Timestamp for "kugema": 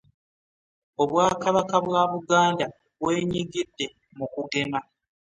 4.33-4.79